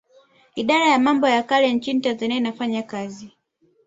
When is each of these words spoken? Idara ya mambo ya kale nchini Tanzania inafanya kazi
Idara 0.55 0.89
ya 0.89 0.99
mambo 0.99 1.27
ya 1.27 1.43
kale 1.43 1.73
nchini 1.73 1.99
Tanzania 2.01 2.37
inafanya 2.37 2.83
kazi 2.83 3.31